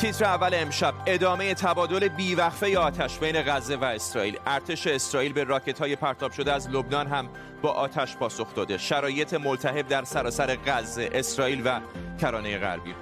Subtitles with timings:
[0.00, 4.38] تیتر اول امشب ادامه تبادل بیوقفه آتش بین غزه و اسرائیل.
[4.46, 7.28] ارتش اسرائیل به راکت های پرتاب شده از لبنان هم
[7.62, 8.78] با آتش پاسخ داده.
[8.78, 11.80] شرایط ملتهب در سراسر غزه اسرائیل و
[12.20, 12.94] کرانه غربی.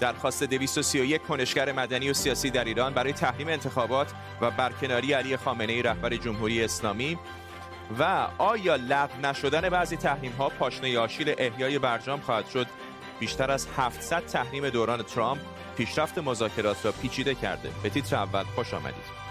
[0.00, 5.72] درخواست 231 کنشگر مدنی و سیاسی در ایران برای تحریم انتخابات و برکناری علی خامنه
[5.72, 7.18] ای رهبر جمهوری اسلامی
[7.98, 12.66] و آیا لغو نشدن بعضی تحریم ها پاشنه آشیل احیای برجام خواهد شد؟
[13.20, 15.40] بیشتر از 700 تحریم دوران ترامپ
[15.76, 17.70] پیشرفت مذاکرات را پیچیده کرده.
[17.82, 19.22] به تیتر اول خوش آمدید.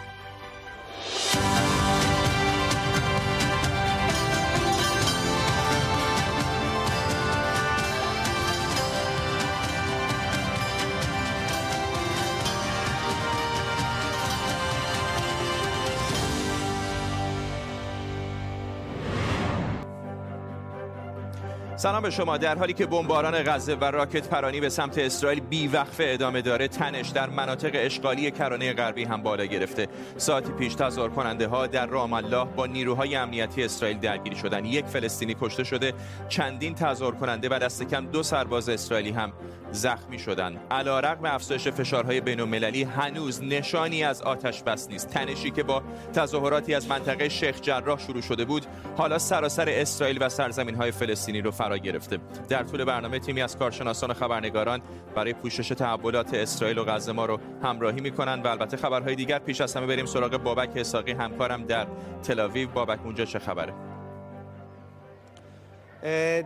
[21.82, 22.38] سلام به شما.
[22.38, 27.10] در حالی که بمباران غزه و راکت پرانی به سمت اسرائیل بیوقفه ادامه داره تنش
[27.10, 29.88] در مناطق اشغالی کرانه غربی هم بالا گرفته.
[30.18, 34.66] ساعتی پیش تظاهر کننده ها در رام الله با نیروهای امنیتی اسرائیل درگیری شدن.
[34.66, 35.94] یک فلسطینی کشته شده
[36.30, 39.34] چندین تظاهر کننده و دست کم دو سرباز اسرائیلی هم
[39.72, 40.60] زخمی شدند.
[40.72, 45.10] علیرغم افزایش فشارهای بین‌المللی هنوز نشانی از آتش بس نیست.
[45.10, 48.66] تنشی که با تظاهراتی از منطقه شیخ جراح شروع شده بود
[48.98, 52.18] حالا سراسر اسرائیل و سرزمین‌های فلسطینی رو فرا گرفته.
[52.50, 54.82] در طول برنامه تیمی از کارشناسان و خبرنگاران
[55.16, 59.62] برای پوشش تحولات اسرائیل و غزه ما رو همراهی می‌کنن و البته خبرهای دیگر پیش
[59.62, 61.88] از همه بریم سراغ بابک اساقی همکارم در
[62.24, 63.91] تل بابک اونجا چه خبره؟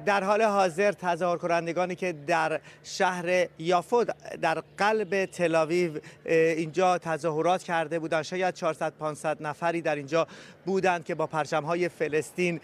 [0.05, 4.05] در حال حاضر تظاهر کنندگانی که در شهر یافو
[4.41, 5.91] در قلب تلاویو
[6.25, 10.27] اینجا تظاهرات کرده بودند شاید 400 500 نفری در اینجا
[10.65, 12.59] بودند که با های فلسطین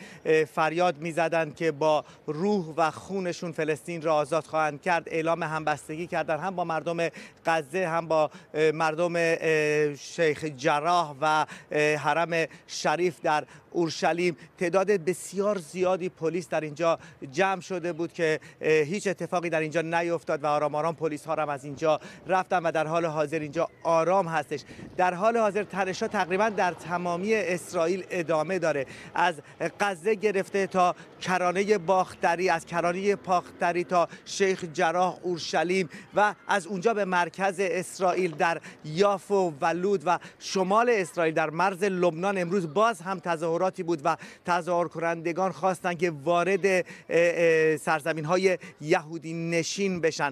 [0.56, 5.04] فریاد می‌زدند که با روح و خونشون فلسطین را آزاد خواهند کرد.
[5.08, 6.98] اعلام همبستگی کردند هم با مردم
[7.46, 8.32] غزه هم با
[8.74, 9.36] مردم
[9.96, 11.46] شیخ جراح و
[11.98, 14.38] حرم شریف در اورشلیم.
[14.58, 17.00] تعداد بسیار زیادی پلیس در اینجا
[17.32, 21.50] جمع شده بود که هیچ اتفاقی در اینجا نیفتاد و آرام آرام پلیس ها هم
[21.50, 24.62] از اینجا رفتن و در حال حاضر اینجا آرام هستش.
[24.98, 28.86] در حال حاضر تنشا تقریبا در تمامی اسرائیل ادامه داره.
[29.16, 29.36] از
[29.80, 36.94] غزه گرفته تا کرانه باختری از کرانه پاختری تا شیخ جراح اورشلیم و از اونجا
[36.94, 42.38] به مرکز اسرائیل در یافو و لود و شمال اسرائیل در مرز لبنان.
[42.38, 46.86] امروز باز هم تظاهر تظاهراتی بود و تظاهر کنندگان خواستند که وارد
[47.78, 50.32] سرزمین های یهودی نشین بشن.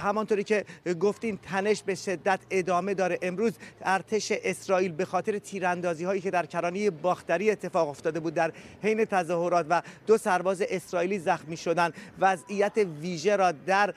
[0.00, 0.64] همانطوری که
[1.00, 3.18] گفتین تنش به شدت ادامه داره.
[3.22, 8.52] امروز ارتش اسرائیل به خاطر تیراندازی هایی که در کرانه باختری اتفاق افتاده بود در
[8.82, 11.92] حین تظاهرات و دو سرباز اسرائیلی زخمی شدن.
[12.18, 13.94] وضعیت ویژه را در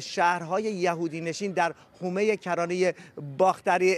[0.00, 2.94] شهرهای یهودی نشین در حومه کرانه
[3.38, 3.96] باختری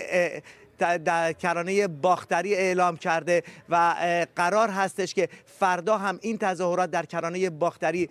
[0.85, 3.95] در کرانه باختری اعلام کرده و
[4.37, 8.09] قرار هستش که فردا هم این تظاهرات در کرانه باختری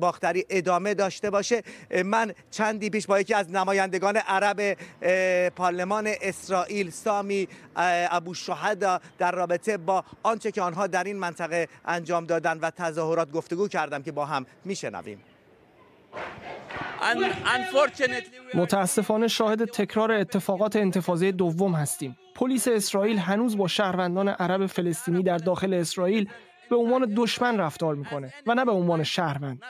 [0.00, 1.62] باختری ادامه داشته باشه.
[2.04, 4.78] من چندی پیش با یکی از نمایندگان عرب
[5.48, 12.26] پارلمان اسرائیل سامی ابو شهدا در رابطه با آنچه که آنها در این منطقه انجام
[12.26, 15.22] دادن و تظاهرات گفتگو کردم که با هم میشنویم.
[18.54, 22.16] متاسفانه شاهد تکرار اتفاقات انتفاضه دوم هستیم.
[22.34, 26.28] پلیس اسرائیل هنوز با شهروندان عرب فلسطینی در داخل اسرائیل
[26.70, 29.62] به عنوان دشمن رفتار می‌کنه و نه به عنوان شهروند.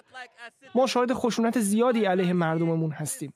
[0.74, 3.32] ما شاهد خشونت زیادی علیه مردممون هستیم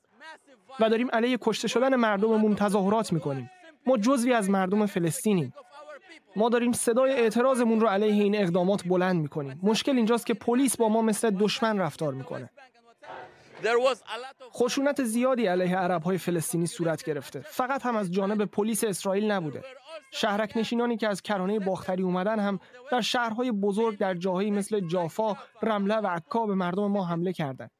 [0.79, 3.49] و داریم علیه کشته شدن مردممون تظاهرات می‌کنیم.
[3.87, 5.53] ما جزوی از مردم فلسطینیم.
[6.35, 9.59] ما داریم صدای اعتراضمون رو علیه این اقدامات بلند می‌کنیم.
[9.63, 12.49] مشکل اینجاست که پلیس با ما مثل دشمن رفتار می‌کنه.
[14.53, 19.63] خشونت زیادی علیه عرب های فلسطینی صورت گرفته فقط هم از جانب پلیس اسرائیل نبوده
[20.11, 22.59] شهرک نشینانی که از کرانه باختری اومدن هم
[22.91, 27.71] در شهرهای بزرگ در جاهایی مثل جافا، رمله و عکا به مردم ما حمله کردند.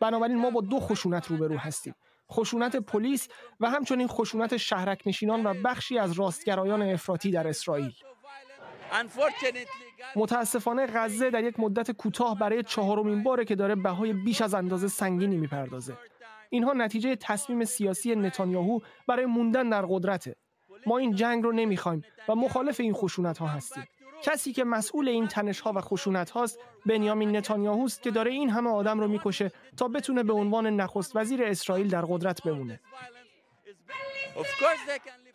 [0.00, 1.94] بنابراین ما با دو خشونت روبرو هستیم.
[2.32, 3.28] خشونت پلیس
[3.60, 7.92] و همچنین خشونت شهرک نشینان و بخشی از راستگرایان افراطی در اسرائیل.
[10.16, 14.88] متاسفانه غزه در یک مدت کوتاه برای چهارمین باره که داره بهای بیش از اندازه
[14.88, 15.96] سنگینی می‌پردازه.
[16.50, 20.36] اینها نتیجه تصمیم سیاسی نتانیاهو برای موندن در قدرته.
[20.86, 23.84] ما این جنگ رو نمی‌خوایم و مخالف این خشونت ها هستیم.
[24.22, 28.70] کسی که مسئول این تنش ها و خشونت هاست بنیامین نتانیاهوست که داره این همه
[28.70, 32.80] آدم رو می‌کشه تا بتونه به عنوان نخست وزیر اسرائیل در قدرت بمونه.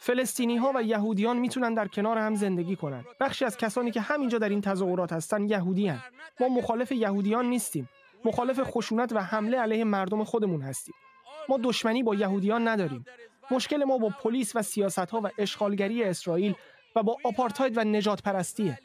[0.03, 3.05] فلسطینی ها و یهودیان می‌تونن در کنار هم زندگی کنند.
[3.19, 6.01] بخشی از کسانی که همینجا در این تظاهرات هستن یهودی هن.
[6.39, 7.89] ما مخالف یهودیان نیستیم.
[8.25, 10.95] مخالف خشونت و حمله علیه مردم خودمون هستیم.
[11.49, 13.05] ما دشمنی با یهودیان نداریم
[13.51, 16.55] مشکل ما با پلیس و سیاست ها و اشغالگری اسرائیل
[16.95, 18.79] و با آپارتاید و نجات پرستیه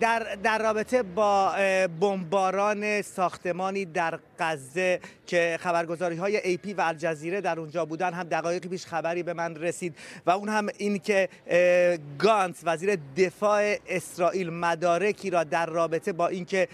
[0.00, 1.52] در, در رابطه با
[2.00, 8.22] بمباران ساختمانی در غزه که خبرگزاری های ای پی و الجزیره در اونجا بودن هم
[8.22, 9.96] دقایقی پیش خبری به من رسید
[10.26, 11.28] و اون هم این که
[12.18, 16.68] گانت وزیر دفاع اسرائیل مدارکی را در رابطه با اینکه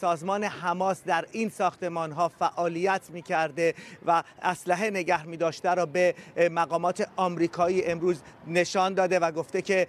[0.00, 3.74] سازمان حماس در این ساختمان ها فعالیت می کرده
[4.06, 6.14] و اسلحه نگه می داشته را به
[6.50, 9.86] مقامات آمریکایی امروز نشان داده و گفته که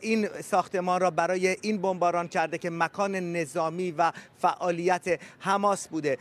[0.00, 6.18] این ساختمان را برای این بمباران کرده که مکان نظامی و فعالیت حماس بوده.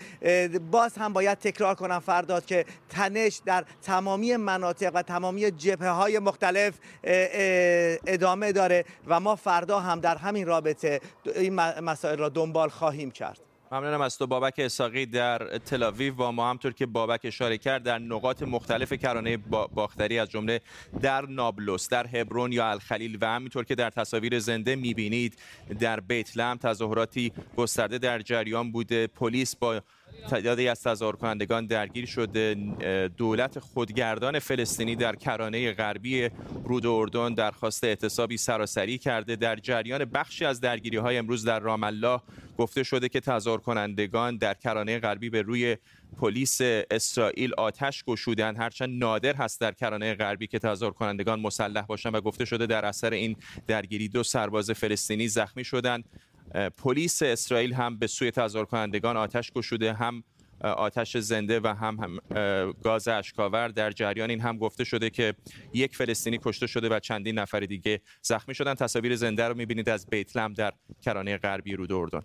[0.71, 6.19] باز هم باید تکرار کنم فرداد که تنش در تمامی مناطق و تمامی جبهه های
[6.19, 6.73] مختلف
[8.07, 11.01] ادامه داره و ما فردا هم در همین رابطه
[11.35, 13.39] این مسائل را دنبال خواهیم کرد.
[13.73, 17.99] ممنونم از تو بابک اساقی در تلاویو با ما همطور که بابک اشاره کرد در
[17.99, 19.37] نقاط مختلف کرانه
[19.73, 20.61] باختری از جمله
[21.01, 25.39] در نابلس در هبرون یا الخلیل و همینطور که در تصاویر زنده می‌بینید
[25.79, 29.07] در بیت لحم تظاهراتی گسترده در جریان بوده.
[29.07, 29.81] پلیس با
[30.29, 32.55] تعدادی از تظاهر کنندگان درگیر شده.
[33.17, 36.29] دولت خودگردان فلسطینی در کرانه غربی
[36.63, 39.35] رود اردن درخواست اعتصابی سراسری کرده.
[39.35, 42.21] در جریان بخشی از درگیری های امروز در رام الله
[42.57, 45.77] گفته شده که تظاهر کنندگان در کرانه غربی به روی
[46.17, 46.61] پلیس
[46.91, 48.55] اسرائیل آتش گشودن.
[48.55, 52.85] هرچند نادر هست در کرانه غربی که تظاهر کنندگان مسلح باشند و گفته شده در
[52.85, 53.35] اثر این
[53.67, 56.03] درگیری دو سرباز فلسطینی زخمی شدند.
[56.77, 60.23] پلیس اسرائیل هم به سوی تظاهر کنندگان آتش گشوده هم
[60.61, 62.19] آتش زنده و هم, هم
[62.83, 63.67] گاز اشکاور.
[63.67, 65.33] در جریان این هم گفته شده که
[65.73, 68.73] یک فلسطینی کشته شده و چندین نفر دیگه زخمی شدن.
[68.73, 72.21] تصاویر زنده رو می‌بینید از بیتلم در کرانه غربی رود اردن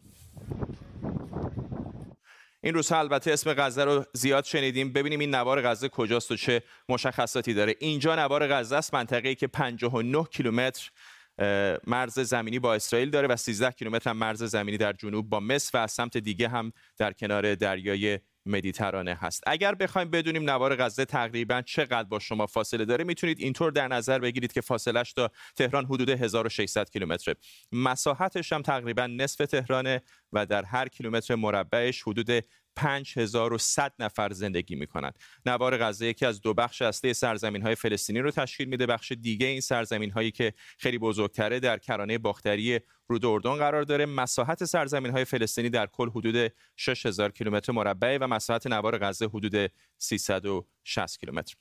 [2.63, 4.93] این روزها البته اسم غزه رو زیاد شنیدیم.
[4.93, 7.75] ببینیم این نوار غزه کجاست و چه مشخصاتی داره.
[7.81, 10.91] اینجا نوار غزه است منطقه‌ای که 59 کیلومتر
[11.87, 15.81] مرز زمینی با اسرائیل داره و 13 کیلومتر مرز زمینی در جنوب با مصر و
[15.81, 19.43] از سمت دیگه هم در کنار دریای مدیترانه هست.
[19.46, 24.19] اگر بخوایم بدونیم نوار غزه تقریبا چقدر با شما فاصله داره می‌تونید اینطور در نظر
[24.19, 27.35] بگیرید که فاصلش تا تهران حدود 1600 کیلومتره.
[27.73, 30.02] مساحتش هم تقریبا نصف تهرانه
[30.32, 32.44] و در هر کیلومتر مربعش حدود
[32.79, 35.19] 5100 نفر زندگی می‌کنند.
[35.47, 38.87] نوار غزه یکی از دو بخش اصلی سرزمین های فلسطینی رو تشکیل میده.
[38.87, 44.07] بخش دیگه این سرزمین هایی که خیلی بزرگتره در کرانه باختری رود اردن قرار داره.
[44.07, 49.73] مساحت سرزمین های فلسطینی در کل حدود 6000 کیلومتر مربع و مساحت نوار غزه حدود
[49.99, 51.55] 360 کیلومتر.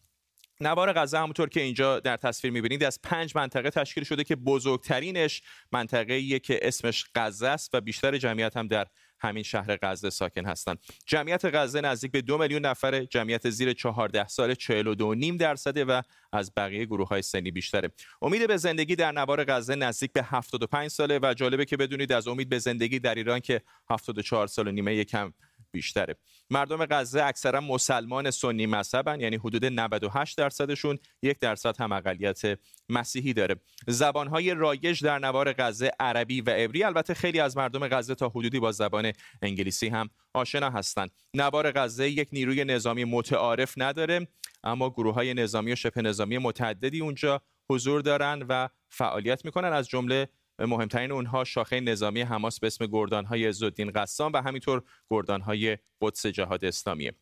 [0.61, 5.41] نوار غزه همونطور که اینجا در تصویر می‌بینید از پنج منطقه تشکیل شده که بزرگترینش
[5.71, 8.87] منطقه که اسمش غزه است و بیشتر جمعیت هم در
[9.19, 10.79] همین شهر غزه ساکن هستند.
[11.05, 16.01] جمعیت غزه نزدیک به دو میلیون نفره جمعیت زیر 14 سال 42 نیم درصده و
[16.31, 17.91] از بقیه گروه های سنی بیشتره.
[18.21, 22.27] امید به زندگی در نوار غزه نزدیک به 75 ساله و جالبه که بدونید از
[22.27, 25.33] امید به زندگی در ایران که 74 سال و نیمه یکم
[25.71, 26.15] بیشتره.
[26.49, 32.41] مردم غزه اکثرا مسلمان سنی مذهبن یعنی حدود 98 درصدشون یک درصد هم اقلیت
[32.89, 33.55] مسیحی داره.
[33.87, 36.83] زبانهای رایج در نوار غزه عربی و عبری.
[36.83, 39.11] البته خیلی از مردم غزه تا حدودی با زبان
[39.41, 44.27] انگلیسی هم آشنا هستند نوار غزه یک نیروی نظامی متعارف نداره
[44.63, 49.73] اما گروه های نظامی و شبه نظامی متعددی اونجا حضور دارن و فعالیت می‌کنن.
[49.73, 55.77] از جمله مهمترین اونها شاخه نظامی حماس به اسم گردانهای عزالدین قسام و همینطور گردانهای
[56.01, 57.13] قدس جهاد اسلامیه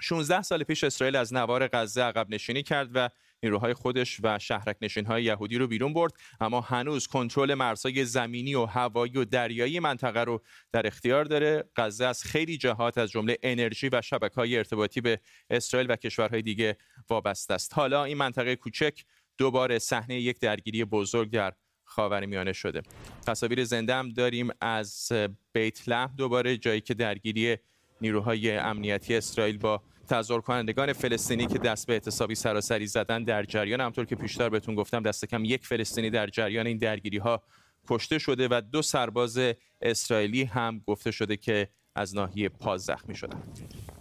[0.00, 3.08] 16 سال پیش اسرائیل از نوار غزه عقب نشینی کرد و
[3.42, 8.64] نیروهای خودش و شهرک های یهودی رو بیرون برد اما هنوز کنترل مرزهای زمینی و
[8.64, 10.42] هوایی و دریایی منطقه رو
[10.72, 11.64] در اختیار داره.
[11.76, 16.42] غزه از خیلی جهات از جمله انرژی و شبکه های ارتباطی به اسرائیل و کشورهای
[16.42, 16.76] دیگه
[17.10, 17.74] وابسته است.
[17.74, 19.04] حالا این منطقه کوچک
[19.38, 21.52] دوباره صحنه یک درگیری بزرگ در
[21.86, 22.82] خاورمیانه شده
[23.26, 25.12] تصاویر زنده هم داریم از
[25.52, 27.56] بیت لحم دوباره جایی که درگیری
[28.00, 33.80] نیروهای امنیتی اسرائیل با تظاهر کنندگان فلسطینی که دست به اعتصابی سراسری زدن در جریان
[33.80, 37.42] همطور که پیشتر بهتون گفتم دست کم یک فلسطینی در جریان این درگیری ها
[37.88, 39.40] کشته شده و دو سرباز
[39.82, 43.95] اسرائیلی هم گفته شده که از ناحیه پاز زخمی شدند.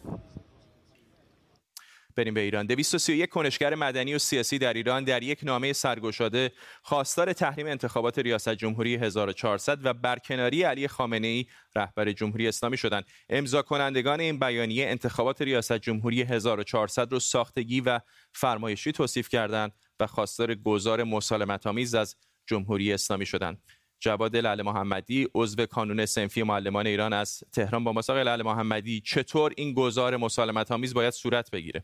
[2.15, 2.65] بریم به ایران.
[2.65, 8.50] 231 کنشگر مدنی و سیاسی در ایران در یک نامه سرگشاده خواستار تحریم انتخابات ریاست
[8.50, 11.45] جمهوری 1400 و برکناری علی خامنه ای
[11.75, 13.05] رهبر جمهوری اسلامی شدند.
[13.29, 18.00] امضا کنندگان این بیانیه انتخابات ریاست جمهوری 1400 رو ساختگی و
[18.34, 23.62] فرمایشی توصیف کردند و خواستار گذار مسالمت آمیز از جمهوری اسلامی شدند.
[24.00, 29.53] جواد لعل محمدی عضو کانون سنفی معلمان ایران از تهران با مساق لعل محمدی چطور
[29.57, 31.84] این گزار مسالمت آمیز باید صورت بگیره؟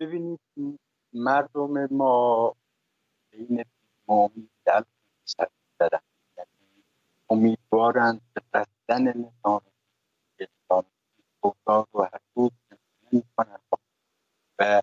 [0.00, 0.40] ببینید
[1.12, 2.54] مردم ما
[3.30, 3.64] بین
[4.64, 4.84] در
[5.78, 6.00] دارن
[6.38, 6.84] یعنی
[7.30, 9.62] امیدوارند به بستن نظام
[10.38, 10.86] اسلامی
[11.94, 12.52] و حقوق
[13.12, 13.60] می‌کنند
[14.58, 14.82] و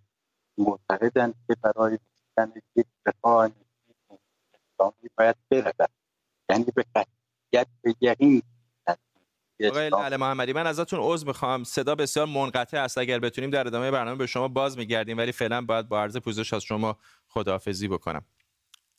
[0.57, 3.51] معتقدند که برای رسیدن یک رفاه
[4.53, 5.89] اسلامی باید برود
[6.49, 8.41] یعنی به قطعیت به یقین
[9.65, 11.63] آقای لعل محمدی من ازتون عذر می‌خوام.
[11.63, 12.97] صدا بسیار منقطع است.
[12.97, 16.53] اگر بتونیم در ادامه برنامه به شما باز میگردیم ولی فعلا باید با عرض پوزش
[16.53, 16.97] از شما
[17.27, 18.25] خداحافظی بکنم.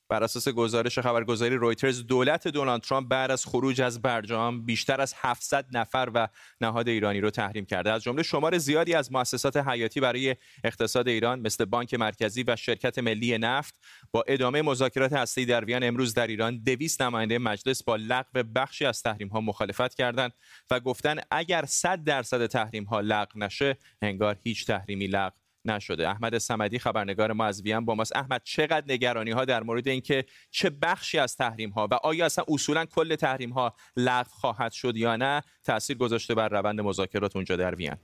[0.09, 5.15] بر اساس گزارش خبرگزاری رویترز دولت دونالد ترامپ بعد از خروج از برجام بیشتر از
[5.17, 6.29] 700 نفر و
[6.61, 7.93] نهاد ایرانی رو تحریم کرده.
[7.93, 12.99] از جمله شمار زیادی از مؤسسات حیاتی برای اقتصاد ایران مثل بانک مرکزی و شرکت
[12.99, 13.75] ملی نفت.
[14.13, 18.85] با ادامه مذاکرات هسته‌ای در وین امروز در ایران 200 نماینده مجلس با لغو بخشی
[18.85, 20.33] از تحریم ها مخالفت کردند
[20.71, 26.09] و گفتند اگر 100 درصد تحریم ها لغو نشه انگار هیچ تحریمی لغو نشده.
[26.09, 28.17] احمد سمدی خبرنگار ما از وین با ماست.
[28.17, 32.45] احمد چقدر نگرانی ها در مورد اینکه چه بخشی از تحریم ها و آیا اصلا
[32.49, 37.57] اصولا کل تحریم ها لغو خواهد شد یا نه تاثیر گذاشته بر روند مذاکرات اونجا
[37.57, 37.95] در وین.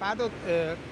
[0.00, 0.30] فردا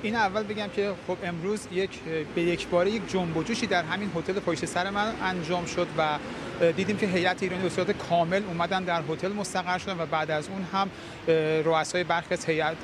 [0.02, 1.90] این اول بگم که خب امروز یک
[2.34, 6.18] به یک باره یک جنب جوشی در همین هتل پشت سر من انجام شد و
[6.76, 10.48] دیدیم که هیئت ایرانی به صورت کامل اومدن در هتل مستقر شدن و بعد از
[10.48, 10.90] اون هم
[11.64, 12.76] رؤسای برخی از هیئت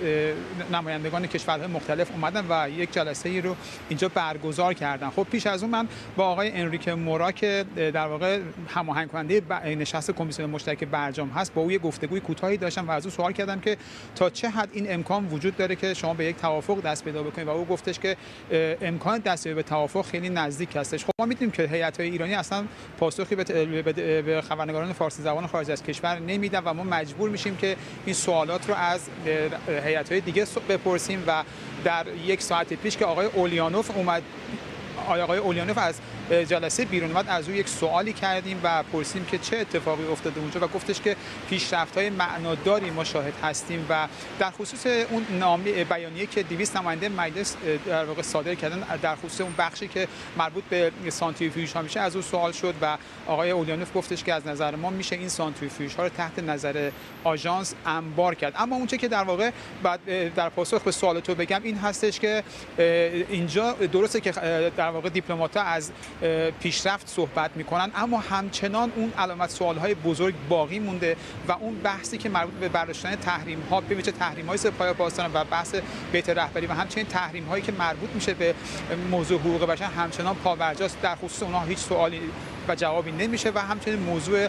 [0.73, 3.57] نمایندگان کشورهای مختلف اومدن و یک جلسه ای رو
[3.89, 5.11] اینجا برگزار کردن.
[5.11, 10.11] خب پیش از اون من با آقای انریک مورا که در واقع هماهنگ کننده نشست
[10.11, 13.61] کمیسیون مشترک برجام هست با او یه گفتگوی کوتاهی داشتم و از او سوال کردم
[13.61, 13.77] که
[14.15, 17.49] تا چه حد این امکان وجود داره که شما به یک توافق دست پیدا بکنید
[17.49, 18.17] و او گفتش که
[18.83, 21.05] امکان دست به توافق خیلی نزدیک هستش.
[21.05, 22.64] خب ما می‌دونیم که هیئت ایرانی اصلا
[22.99, 27.76] پاسخی به خبرنگاران فارسی زبان خارج از کشور نمیدن و ما مجبور میشیم که
[28.07, 29.00] این سوالات رو از
[29.85, 31.43] هیئت‌های دیگه بپرسیم و
[31.85, 34.23] در یک ساعت پیش که آقای اولیانوف اومد
[35.09, 36.00] آقای اولیانوف از
[36.31, 40.61] جلسه بیرون اومد از او یک سوالی کردیم و پرسیدیم که چه اتفاقی افتاده اونجا
[40.61, 41.17] و گفتش که
[41.51, 44.09] پیشرفت های معناداری ما شاهد هستیم و
[44.39, 47.57] در خصوص اون نامه بیانیه که 200 نماینده مجلس
[47.87, 50.09] در واقع صادر کردن در خصوص اون بخشی که
[50.39, 52.97] مربوط به سانتریفیوژ ها میشه از او سوال شد و
[53.27, 56.91] آقای اولیانوف گفتش که از نظر ما میشه این سانتریفیوژ ها رو تحت نظر
[57.25, 58.55] آژانس انبار کرد.
[58.57, 59.51] اما اونچه که در واقع
[59.83, 62.43] بعد در پاسخ به سوال تو بگم این هستش که
[63.31, 64.31] اینجا درسته که
[64.77, 65.93] در واقع دیپلمات از
[66.61, 71.17] پیشرفت صحبت می‌کنن اما همچنان اون علامت سوال های بزرگ باقی مونده
[71.49, 75.33] و اون بحثی که مربوط به برداشتن تحریم ها به ویژه تحریم های سپاه پاسداران
[75.35, 75.75] و بحث
[76.12, 78.55] بیت رهبری و همچنین تحریم هایی که مربوط میشه به
[79.11, 81.00] موضوع حقوق بشر همچنان پاورجاست.
[81.03, 82.21] در خصوص اونها هیچ سوالی
[82.71, 84.49] و جوابی نمیشه و همچنین موضوع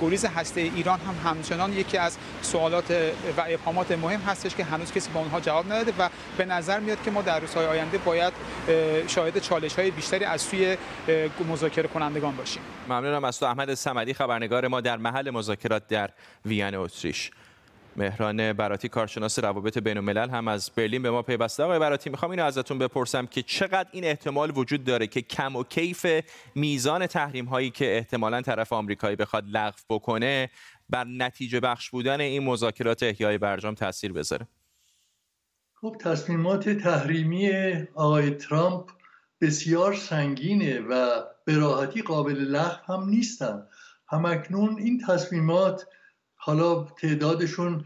[0.00, 2.90] گریز هسته ایران هم همچنان یکی از سوالات
[3.36, 7.02] و ابهامات مهم هستش که هنوز کسی با اونها جواب نداده و به نظر میاد
[7.02, 8.32] که ما در روزهای آینده باید
[9.08, 10.76] شاهد چالش های بیشتری از سوی
[11.48, 12.62] مذاکره کنندگان باشیم.
[12.88, 16.10] ممنونم از تو احمد سمدی خبرنگار ما در محل مذاکرات در
[16.46, 17.30] وین اتریش.
[17.96, 21.62] مهران براتی کارشناس روابط بین الملل هم از برلین به ما پیوسته.
[21.62, 25.64] آقای براتی می‌خوام اینو ازتون بپرسم که چقدر این احتمال وجود داره که کم و
[25.64, 26.06] کیف
[26.54, 30.50] میزان تحریم هایی که احتمالا طرف آمریکایی بخواد لغو بکنه
[30.88, 34.46] بر نتیجه بخش بودن این مذاکرات احیای برجام تاثیر بذاره؟
[35.74, 37.50] خب تصمیمات تحریمی
[37.94, 38.90] آقای ترامپ
[39.40, 43.66] بسیار سنگینه و به راحتی قابل لغو هم نیستن.
[44.08, 45.86] همکنون این تصمیمات
[46.44, 47.84] حالا تعدادشون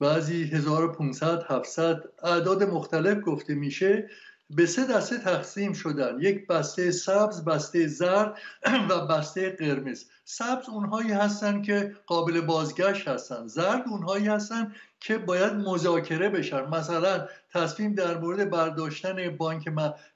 [0.00, 4.08] بعضی 1500 700 اعداد مختلف گفته میشه
[4.50, 6.16] به سه دسته تقسیم شدن.
[6.20, 8.38] یک بسته سبز بسته زرد
[8.90, 10.04] و بسته قرمز.
[10.24, 13.46] سبز اونهایی هستن که قابل بازگشت هستن.
[13.46, 16.66] زرد اونهایی هستن که باید مذاکره بشن.
[16.66, 19.64] مثلا تصمیم در مورد برداشتن بانک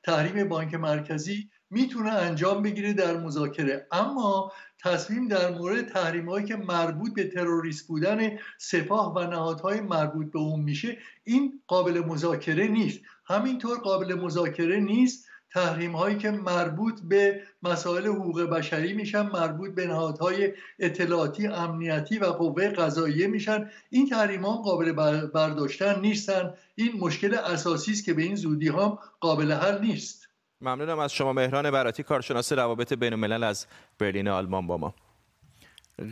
[0.02, 3.86] تحریم بانک مرکزی می‌تونه انجام بگیره در مذاکره.
[3.92, 4.52] اما
[4.82, 10.60] تصمیم در مورد تحریم که مربوط به تروریست بودن سپاه و نهادهای مربوط به اون
[10.60, 13.00] میشه این قابل مذاکره نیست.
[13.26, 19.86] همینطور قابل مذاکره نیست تحریم هایی که مربوط به مسائل حقوق بشری میشن مربوط به
[19.86, 23.70] نهادهای اطلاعاتی امنیتی و قوه قضاییه میشن.
[23.90, 24.92] این تحریم ها قابل
[25.26, 26.54] برداشتن نیستن.
[26.74, 30.19] این مشکل اساسی است که به این زودی هم قابل حل نیست.
[30.60, 33.66] ممنونم از شما مهران براتی کارشناس روابط بین الملل از
[33.98, 34.94] برلین آلمان با ما.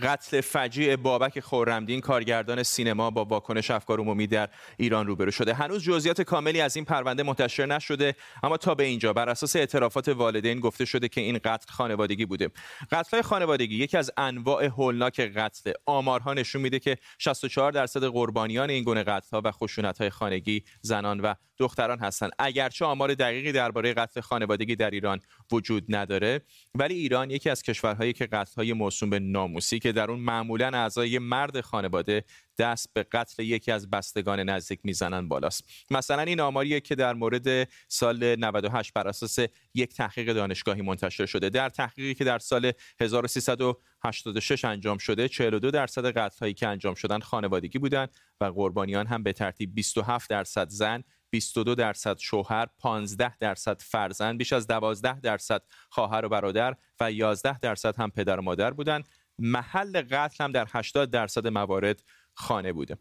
[0.03, 5.55] قتل فجیع بابک خورمدین کارگردان سینما با واکنش افکار عمومی در ایران روبرو شده.
[5.55, 10.09] هنوز جزئیات کاملی از این پرونده منتشر نشده اما تا به اینجا بر اساس اعترافات
[10.09, 12.51] والدین گفته شده که این قتل خانوادگی بوده.
[12.93, 15.73] قتل خانوادگی یکی از انواع هولناک قتل.
[15.87, 20.65] آمارها نشون میده که 64 درصد قربانیان این گونه قتل ها و خشونت های خانگی
[20.83, 25.21] زنان و دختران هستند اگرچه آمار دقیقی درباره قتل خانوادگی در ایران
[25.53, 26.43] وجود نداره
[26.75, 30.71] ولی ایران یکی از کشورهایی که قتل های موسوم به ناموسی که در اون معمولا
[30.75, 32.25] اعضای مرد خانواده
[32.59, 35.65] دست به قتل یکی از بستگان نزدیک می‌زنن بالاست.
[35.91, 39.39] مثلا این آماریه که در مورد سال 98 بر اساس
[39.75, 41.49] یک تحقیق دانشگاهی منتشر شده.
[41.49, 47.19] در تحقیقی که در سال 1386 انجام شده 42 درصد قتل هایی که انجام شدن
[47.19, 48.11] خانوادگی بودند
[48.41, 54.53] و قربانیان هم به ترتیب 27 درصد زن 22 درصد شوهر، 15 درصد فرزند، بیش
[54.53, 59.09] از 12 درصد خواهر و برادر و 11 درصد هم پدر و مادر بودند.
[59.39, 62.03] محل قتل هم در 80 درصد موارد
[62.35, 62.97] خانه بوده.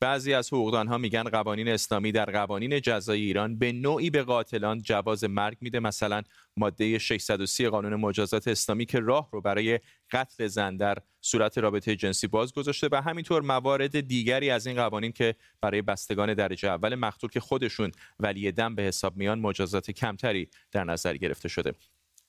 [0.00, 5.24] بعضی از حقوقدانها میگن قوانین اسلامی در قوانین جزای ایران به نوعی به قاتلان جواز
[5.24, 6.22] مرگ میده مثلا
[6.56, 9.80] ماده 630 قانون مجازات اسلامی که راه رو برای
[10.10, 15.12] قتل زن در صورت رابطه جنسی باز گذاشته و همینطور موارد دیگری از این قوانین
[15.12, 20.48] که برای بستگان درجه اول مقتول که خودشون ولی دم به حساب میان مجازات کمتری
[20.72, 21.72] در نظر گرفته شده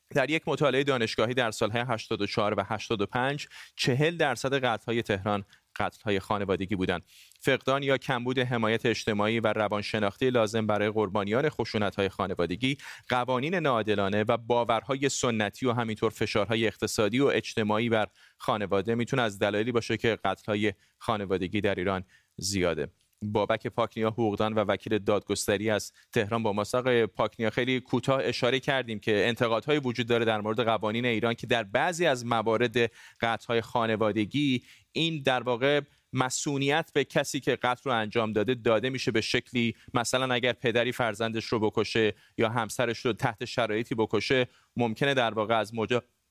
[0.09, 6.75] در یک مطالعه دانشگاهی در سالهای 84 و 85 چهل درصد قتل‌های تهران قتل‌های خانوادگی
[6.75, 7.03] بودند.
[7.39, 12.77] فقدان یا کمبود حمایت اجتماعی و روانشناختی لازم برای قربانیان خشونت‌های خانوادگی،
[13.09, 19.39] قوانین ناعادلانه و باورهای سنتی و همینطور فشارهای اقتصادی و اجتماعی بر خانواده می‌تونه از
[19.39, 22.03] دلایلی باشه که قتل‌های خانوادگی در ایران
[22.37, 22.87] زیاده.
[23.21, 28.99] بابک پاکنیا حقوقدان و وکیل دادگستری از تهران با ماست پاکنیا خیلی کوتاه اشاره کردیم
[28.99, 32.91] که انتقادهایی وجود داره در مورد قوانین ایران که در بعضی از موارد
[33.21, 35.81] قطعهای خانوادگی این در واقع
[36.13, 40.91] مسئولیت به کسی که قتل رو انجام داده داده میشه به شکلی مثلا اگر پدری
[40.91, 45.73] فرزندش رو بکشه یا همسرش رو تحت شرایطی بکشه ممکنه در واقع از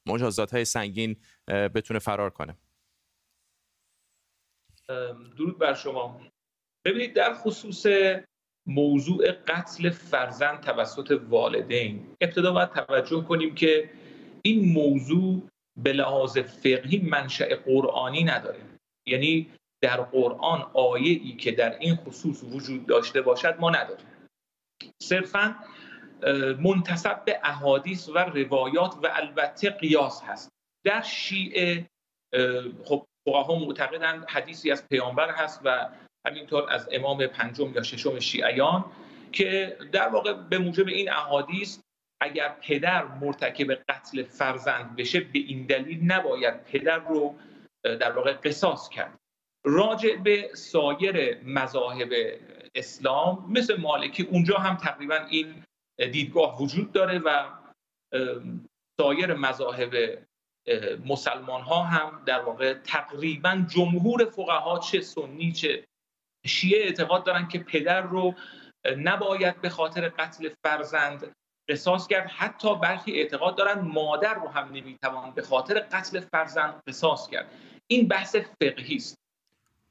[0.07, 1.17] مجازات های سنگین
[1.49, 2.57] بتونه فرار کنه.
[5.37, 6.21] درود بر شما.
[6.85, 7.87] ببینید در خصوص
[8.67, 13.91] موضوع قتل فرزند توسط والدین ابتدا باید توجه کنیم که
[14.43, 18.61] این موضوع به لحاظ فقهی منشأ قرآنی نداره.
[19.07, 19.51] یعنی
[19.87, 24.07] در قرآن آیه ای که در این خصوص وجود داشته باشد ما نداریم.
[25.03, 25.57] صرفا
[26.59, 30.53] منتصب به احادیث و روایات و البته قیاس هست.
[30.85, 31.91] در شیعه
[32.85, 35.89] خب فقها معتقدند حدیثی از پیامبر هست و
[36.27, 38.85] همینطور از امام پنجم یا ششم شیعیان
[39.33, 41.79] که در واقع به موجب این احادیث
[42.21, 47.35] اگر پدر مرتکب قتل فرزند بشه به این دلیل نباید پدر رو
[47.83, 49.19] در واقع قصاص کرد.
[49.67, 52.09] راجع به سایر مذاهب
[52.75, 55.65] اسلام مثل مالکی اونجا هم تقریبا این
[55.99, 57.45] دیدگاه وجود داره و
[59.01, 60.19] سایر مذاهب
[61.07, 65.85] مسلمان ها هم در واقع تقریبا جمهور فقها چه سنی چه
[66.47, 68.35] شیعه اعتقاد دارن که پدر رو
[68.99, 71.33] نباید به خاطر قتل فرزند
[71.69, 72.31] قصاص کرد.
[72.31, 77.51] حتی برخی اعتقاد دارن مادر رو هم نمی‌توان به خاطر قتل فرزند قصاص کرد.
[77.87, 79.26] این بحث فقهی است.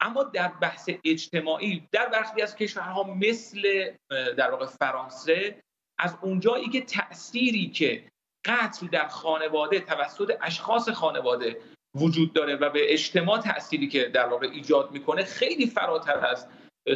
[0.00, 5.62] اما در بحث اجتماعی در برخی از کشورها مثل در واقع فرانسه
[5.98, 8.04] از اونجایی که تأثیری که
[8.44, 11.60] قتل در خانواده توسط اشخاص خانواده
[11.94, 16.46] وجود داره و به اجتماع تأثیری که در واقع ایجاد می‌کنه خیلی فراتر از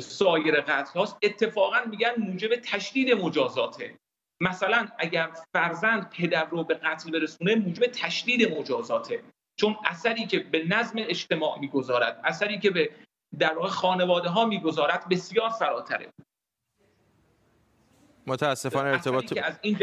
[0.03, 1.17] سایر قتل هاست.
[1.23, 3.95] اتفاقا میگن موجب تشدید مجازاته.
[4.41, 9.23] مثلا اگر فرزند پدر رو به قتل برسونه موجب تشدید مجازاته.
[9.61, 12.91] چون اثری که به نظم اجتماع می‌گذارد اثری که به
[13.39, 16.13] در واقع خانواده ها می‌گذارد بسیار فراتره.
[18.27, 19.79] متاسفانه ارتباط از این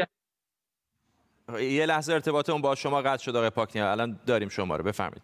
[1.60, 3.92] یه لحظه ارتباطمون با شما قطع شد آقای پاکنیا.
[3.92, 4.84] الان داریم شما رو.
[4.84, 5.24] بفرمایید.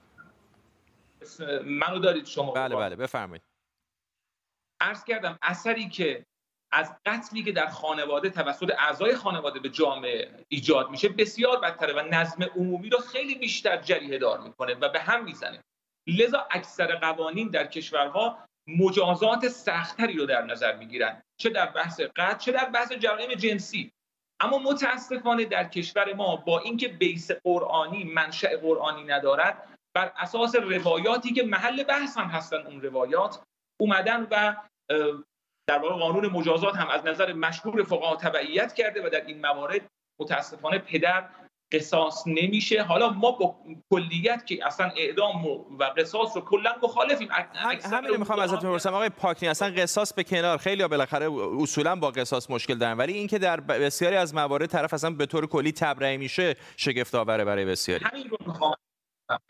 [1.65, 2.95] منو دارید شما بله بله.
[2.95, 3.43] بفرمایید.
[4.81, 6.25] عرض کردم اثری که
[6.75, 11.99] از قتلی که در خانواده توسط اعضای خانواده به جامعه ایجاد میشه بسیار بدتره و
[11.99, 15.63] نظم عمومی رو خیلی بیشتر جریه دار می‌کنه و به هم می‌زنه.
[16.07, 21.21] لذا اکثر قوانین در کشورها مجازات سختری رو در نظر می‌گیرن.
[21.37, 23.91] چه در بحث قتل چه در بحث جرایم جنسی.
[24.39, 31.33] اما متاسفانه در کشور ما با اینکه بیس قرآنی منشأ قرآنی ندارد بر اساس روایاتی
[31.33, 33.43] که محل بحث هم هستن اون روایات
[33.81, 34.55] اومدن و
[35.67, 39.81] در واقع قانون مجازات هم از نظر مشهور فقها تبعیت کرده و در این موارد
[40.19, 41.29] متاسفانه پدر
[41.71, 42.83] قصاص نمیشه.
[42.83, 43.55] حالا ما با
[43.93, 47.29] کلیت که اصلا اعدام و قصاص رو کلا مخالفیم.
[47.31, 48.93] همین می‌خوام ازتون بپرسم.
[48.93, 52.97] آقای پاکنی اصلا قصاص به کنار خیلی بالاخره اصولا با قصاص مشکل دارن.
[52.97, 57.45] ولی اینکه در بسیاری از موارد طرف اصلا به طور کلی تبرئه میشه شگفت آوره
[57.45, 58.05] برای بسیاری.
[58.05, 58.73] همین رو می‌خوام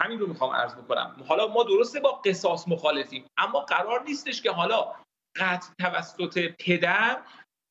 [0.02, 1.16] همین رو می‌خوام عرض بکنم.
[1.28, 4.96] حالا ما درسته با قصاص مخالفیم اما قرار نیستش که حالا
[5.36, 7.22] قطع توسط پدر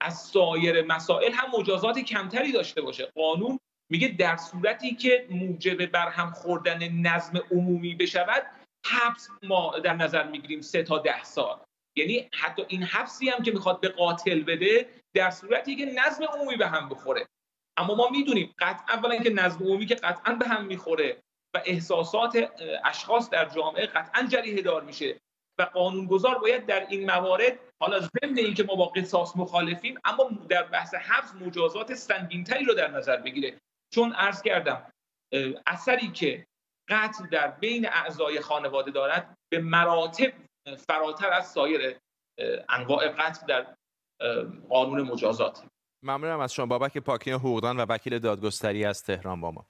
[0.00, 3.12] از سایر مسائل هم مجازات کمتری داشته باشه.
[3.14, 3.58] قانون
[3.90, 8.42] میگه در صورتی که موجب برهم خوردن نظم عمومی بشود
[8.86, 11.60] حبس ما در نظر می‌گیریم سه تا ده سال.
[11.96, 16.56] یعنی حتی این حبسی هم که می‌خواد به قاتل بده در صورتی که نظم عمومی
[16.56, 17.26] به هم بخوره.
[17.76, 21.22] اما ما می‌دونیم قطعا اولا که نظم عمومی که قطعا به هم می‌خوره
[21.54, 22.52] و احساسات
[22.84, 25.20] اشخاص در جامعه قطعا جریه دار میشه.
[25.58, 30.62] و قانونگذار باید در این موارد حالا ضمن اینکه ما با قصاص مخالفیم اما در
[30.62, 33.60] بحث حبس مجازات سنگینتری رو در نظر بگیره.
[33.94, 34.92] چون عرض کردم
[35.66, 36.46] اثری که
[36.88, 40.32] قتل در بین اعضای خانواده دارد به مراتب
[40.88, 41.98] فراتر از سایر
[42.68, 43.66] انواع قتل در
[44.68, 45.64] قانون مجازات.
[46.02, 46.66] ممنونم از شما.
[46.66, 49.66] بابک پاکین حقوقدان و وکیل دادگستری از تهران با ما.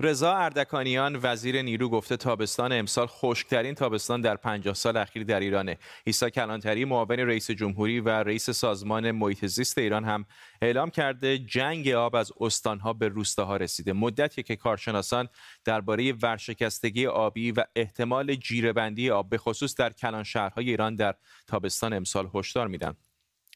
[0.00, 5.78] رضا اردکانیان وزیر نیرو گفته تابستان امسال خشکترین تابستان در 50 سال اخیر در ایرانه.
[6.06, 10.26] عیسی کلانتری معاون رئیس جمهوری و رئیس سازمان محیط زیست ایران هم
[10.62, 13.92] اعلام کرده جنگ آب از استانها به روستاها رسیده.
[13.92, 15.28] مدتی که کارشناسان
[15.64, 21.14] درباره ورشکستگی آبی و احتمال جیرهبندی آب به خصوص در کلان شهرهای ایران در
[21.46, 22.94] تابستان امسال هشدار میدن.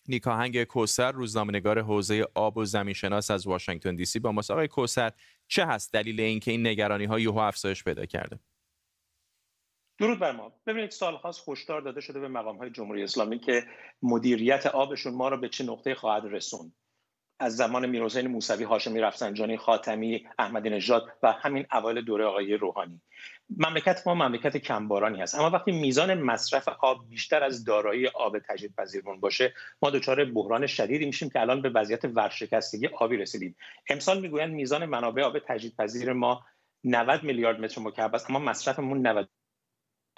[0.09, 4.51] نیکاهنگ کوسر روزنامه‌نگار حوزه آب و زمینشناس از واشنگتن دی سی با ماست.
[4.51, 5.13] آقای کوسر
[5.49, 8.39] چه هست دلیل اینکه این نگرانی ها یهو افزایش پیدا کرده؟
[9.99, 10.53] درود بر ما.
[10.67, 13.67] ببینید سالهاست هشدار داده شده به مقام های جمهوری اسلامی که
[14.03, 16.73] مدیریت آبشون ما را به چه نقطه خواهد رسوند.
[17.41, 23.01] از زمان میرحسین موسوی هاشمی رفسنجانی خاتمی احمدی نژاد و همین اوایل دوره آقای روحانی.
[23.57, 25.35] مملکت ما مملکت کمبارانی هست.
[25.35, 31.07] اما وقتی میزان مصرف آب بیشتر از دارایی آب تجدیدپذیرمون باشه ما دچار بحران شدیدی
[31.07, 33.57] میشیم که الان به وضعیت ورشکستگی آبی رسیدیم.
[33.91, 36.45] امسال می‌گویند میزان منابع آب تجدیدپذیر ما
[36.85, 39.07] 90 میلیارد متر مکعب است اما مصرفمون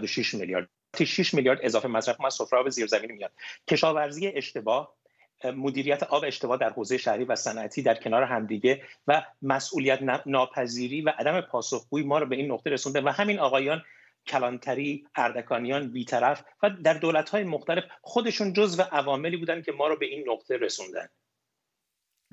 [0.01, 0.69] 96 میلیارد.
[1.05, 3.33] 6 میلیارد اضافه مصرف ما از سفره آب زیرزمینی میاد.
[3.69, 5.00] کشاورزی اشتباه
[5.45, 11.13] مدیریت آب اشتباه در حوزه شهری و صنعتی در کنار همدیگه و مسئولیت ناپذیری و
[11.19, 13.83] عدم پاسخگویی ما رو به این نقطه رسونده و همین آقایان
[14.27, 20.07] کلانتری اردکانیان بیطرف و در دولت‌های مختلف خودشون جزو عواملی بودن که ما رو به
[20.07, 21.09] این نقطه رسوندن.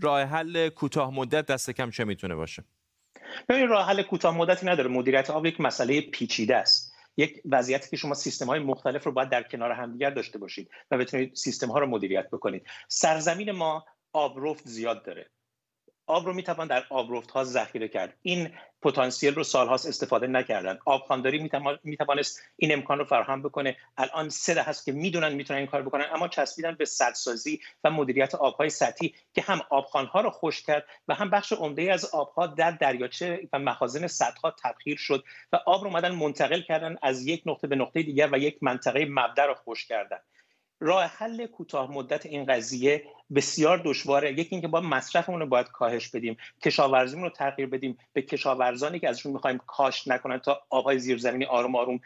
[0.02, 2.64] راه حل کوتاه مدت دست کم چه می‌تونه باشه؟
[3.50, 4.90] ببین راه حل کوتاه مدتی نداره.
[4.90, 6.87] مدیریت آب یک مسئله پیچیده است.
[7.18, 10.98] یک وضعیتی که شما سیستم های مختلف رو باید در کنار همدیگر داشته باشید و
[10.98, 12.66] بتونید سیستم ها رو مدیریت بکنید.
[12.88, 15.30] سرزمین ما آبرفت زیاد داره.
[16.08, 18.14] آب رو می‌توان در آبرفت ها ذخیره کرد.
[18.22, 18.50] این
[18.82, 20.80] پتانسیل رو سالهاست استفاده نکردن.
[20.86, 21.50] آبخوانداری
[21.84, 23.78] می‌توانست این امکان رو فراهم بکنه.
[23.98, 28.36] الان سه هست که می‌دونن می‌تونن این کار بکنن اما چسبیدن به سدسازی و مدیریت
[28.36, 32.72] آبهای سطحی که هم آبخوانها رو خوش کرد و هم بخش عمده از آبها در
[32.72, 37.68] دریاچه و مخازن سدها تبخیر شد و آب رو اومدن منتقل کردن از یک نقطه
[37.68, 40.20] به نقطه دیگر و یک منطقه مبدا رو خوش کردن.
[40.80, 43.04] راه حل کوتاه مدت این قضیه
[43.36, 44.32] بسیار دشواره.
[44.32, 49.10] یکی اینکه با مصرفمون رو باید کاهش بدیم کشاورزیمون رو تغییر بدیم به کشاورزانی که
[49.10, 52.00] ازشون می‌خوایم کاشت نکنن تا آبهای زیرزمینی آروم آروم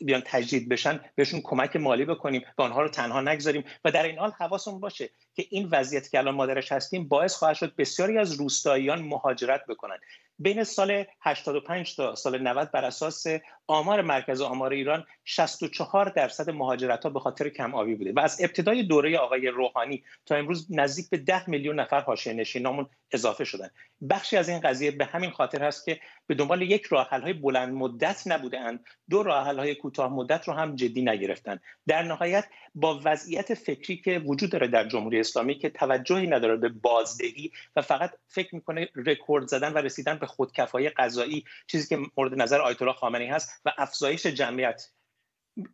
[0.00, 3.64] بیان تجدید بشن بهشون کمک مالی بکنیم و آنها رو تنها نگذاریم.
[3.84, 7.56] و در این حال حواسمون باشه که این وضعیت که الان مادرش هستیم باعث خواهد
[7.56, 9.96] شد بسیاری از روستاییان مهاجرت بکنن.
[10.38, 13.24] بین سال 85 تا سال 90 بر اساس
[13.66, 18.12] آمار مرکز آمار ایران 64 درصد مهاجرت ها به خاطر کم آبی بوده.
[18.12, 22.86] و از ابتدای دوره آقای روحانی تا امروز نزدیک به 10 میلیون نفر حاشیه نشینامون
[23.12, 23.70] اضافه شدن.
[24.10, 27.32] بخشی از این قضیه به همین خاطر هست که به دنبال یک راه حل های
[27.32, 31.60] بلند مدت نبودند دو راه حل های کوتاه مدت رو هم جدی نگرفتن.
[31.86, 32.44] در نهایت
[32.74, 37.82] با وضعیت فکری که وجود داره در جمهوری اسلامی که توجهی نداره به بازدهی و
[37.82, 42.82] فقط فکر می‌کنه رکورد زدن و رسیدن به خودکفایی غذایی چیزی که مورد نظر آیت
[42.82, 44.82] الله خامنه‌ای هست و افزایش جمعیت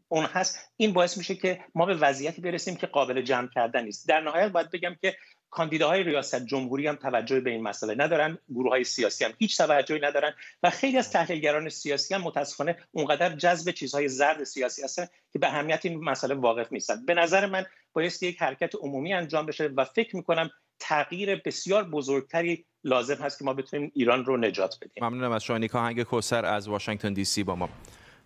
[0.09, 4.09] اون هست این باعث میشه که ما به وضعیتی برسیم که قابل جمع کردن نیست.
[4.09, 5.17] در نهایت باید بگم که
[5.51, 10.01] کاندیداهای ریاست جمهوری هم توجه به این مسئله ندارن گروه های سیاسی هم هیچ توجهی
[10.01, 10.33] ندارن
[10.63, 15.47] و خیلی از تحلیلگران سیاسی هم متاسفانه اونقدر جذب چیزهای زرد سیاسی هستن که به
[15.47, 17.07] اهمیت این مسئله واقف نیستن.
[17.07, 22.65] به نظر من بایستی یک حرکت عمومی انجام بشه و فکر می‌کنم تغییر بسیار بزرگتری
[22.85, 25.05] لازم هست که ما بتونیم ایران رو نجات بدیم.
[25.05, 25.59] ممنونم از شما.
[25.59, 27.69] نیکا هنگ کوسر از واشنگتن دی سی با ما.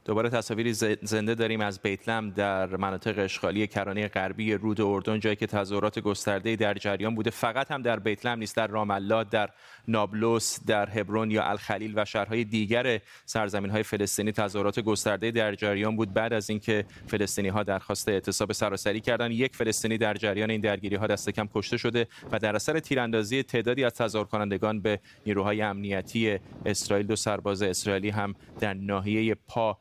[0.05, 5.47] دوباره تصاویری زنده داریم از بیتلم در مناطق اشغالی کرانه غربی رود اردن جایی که
[5.47, 7.31] تظاهرات گسترده در جریان بوده.
[7.31, 9.51] فقط هم در بیتلم نیست در رام در
[9.89, 15.97] نابلس در هبرون یا الخلیل و شهرهای دیگر سرزمین های فلسطینی تظاهرات گسترده در جریان
[15.97, 16.13] بود.
[16.13, 20.97] بعد از اینکه فلسطینی ها درخواست اعتصاب سراسری کردن یک فلسطینی در جریان این درگیری
[20.97, 25.63] ها دست کم کشته شده و در اثر تیراندازی تعدادی از تظاهر کنندگان به نیروهای
[25.63, 29.79] امنیتی اسرائیل دو سرباز اسرائیلی هم در ناحیه پا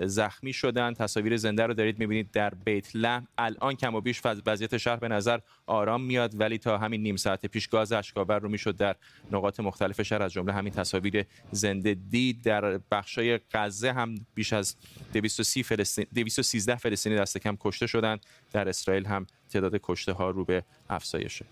[0.00, 0.94] زخمی شدن.
[0.94, 3.26] تصاویر زنده رو دارید می‌بینید در بیت لحم.
[3.38, 7.46] الان کم و بیش وضعیت شهر به نظر آرام میاد ولی تا همین نیم ساعت
[7.46, 8.96] پیش گاز اشکاور رو می‌شد در
[9.32, 10.22] نقاط مختلف شهر.
[10.22, 14.76] از جمله همین تصاویر زنده دید در بخشای غزه هم بیش از
[15.12, 18.18] 230 فلسطین 213 فلسطینی دست کم کشته شدن
[18.52, 21.44] در اسرائیل هم تعداد کشته ها رو به افزایشه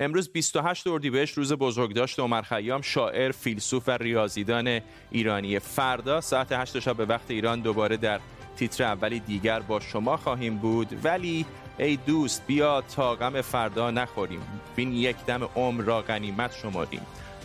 [0.00, 4.80] امروز 28 اردیبهشت روز بزرگداشت عمر خیام شاعر، فیلسوف و ریاضیدان
[5.10, 5.58] ایرانی.
[5.58, 8.20] فردا ساعت 8 شب به وقت ایران دوباره در
[8.56, 11.00] تیتر اولی دیگر با شما خواهیم بود.
[11.04, 11.46] ولی
[11.78, 14.40] ای دوست بیا تا غم فردا نخوریم.
[14.76, 17.02] بین یک دم عمر را غنیمت شماریم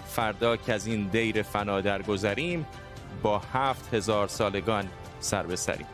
[0.07, 2.65] فردا که از این دیر فنا درگذریم
[3.23, 4.87] با هفت هزار سالگان
[5.19, 5.87] سر بسریم